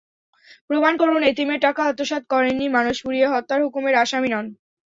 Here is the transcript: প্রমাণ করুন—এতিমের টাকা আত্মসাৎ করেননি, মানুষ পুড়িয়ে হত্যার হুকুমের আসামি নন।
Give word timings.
প্রমাণ 0.67 0.93
করুন—এতিমের 0.97 1.59
টাকা 1.59 1.81
আত্মসাৎ 1.85 2.23
করেননি, 2.33 2.65
মানুষ 2.77 2.95
পুড়িয়ে 3.03 3.27
হত্যার 3.27 3.59
হুকুমের 3.63 3.95
আসামি 4.03 4.29
নন। 4.29 4.45